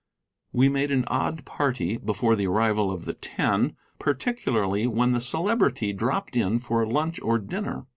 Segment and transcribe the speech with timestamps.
[0.51, 5.93] We made an odd party before the arrival of the Ten, particularly when the Celebrity
[5.93, 7.85] dropped in for lunch or dinner.